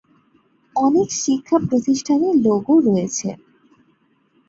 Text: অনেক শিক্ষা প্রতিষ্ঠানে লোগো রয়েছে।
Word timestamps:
অনেক 0.75 1.07
শিক্ষা 1.23 1.57
প্রতিষ্ঠানে 1.67 2.27
লোগো 2.45 2.73
রয়েছে। 2.87 3.29